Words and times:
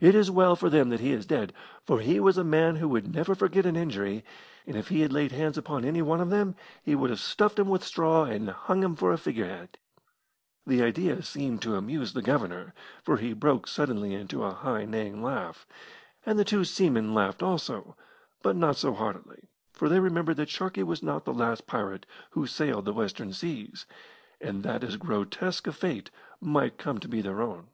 It 0.00 0.14
is 0.14 0.30
well 0.30 0.56
for 0.56 0.70
them 0.70 0.88
that 0.88 1.00
he 1.00 1.12
is 1.12 1.26
dead, 1.26 1.52
for 1.84 2.00
he 2.00 2.18
was 2.20 2.38
a 2.38 2.42
man 2.42 2.76
who 2.76 2.88
would 2.88 3.06
never 3.14 3.34
forget 3.34 3.66
an 3.66 3.76
injury, 3.76 4.24
and 4.66 4.76
if 4.76 4.88
he 4.88 5.02
had 5.02 5.12
laid 5.12 5.30
hands 5.32 5.58
upon 5.58 5.84
any 5.84 6.00
one 6.00 6.22
of 6.22 6.30
them 6.30 6.56
he 6.82 6.94
would 6.94 7.10
have 7.10 7.20
stuffed 7.20 7.58
him 7.58 7.68
with 7.68 7.84
straw 7.84 8.24
and 8.24 8.48
hung 8.48 8.82
him 8.82 8.96
for 8.96 9.12
a 9.12 9.18
figure 9.18 9.44
head." 9.44 9.76
The 10.66 10.82
idea 10.82 11.22
seemed 11.22 11.60
to 11.60 11.74
amuse 11.74 12.14
the 12.14 12.22
Governor, 12.22 12.72
for 13.04 13.18
he 13.18 13.34
broke 13.34 13.66
suddenly 13.68 14.14
into 14.14 14.42
a 14.42 14.52
high, 14.54 14.86
neighing 14.86 15.22
laugh, 15.22 15.66
and 16.24 16.38
the 16.38 16.46
two 16.46 16.64
seamen 16.64 17.12
laughed 17.12 17.42
also, 17.42 17.94
but 18.40 18.56
not 18.56 18.76
so 18.76 18.94
heartily, 18.94 19.50
for 19.74 19.90
they 19.90 20.00
remembered 20.00 20.38
that 20.38 20.48
Sharkey 20.48 20.82
was 20.82 21.02
not 21.02 21.26
the 21.26 21.34
last 21.34 21.66
pirate 21.66 22.06
who 22.30 22.46
sailed 22.46 22.86
the 22.86 22.94
western 22.94 23.34
seas, 23.34 23.84
and 24.40 24.62
that 24.62 24.82
as 24.82 24.96
grotesque 24.96 25.66
a 25.66 25.72
fate 25.72 26.10
might 26.40 26.78
come 26.78 26.98
to 27.00 27.06
be 27.08 27.20
their 27.20 27.42
own. 27.42 27.68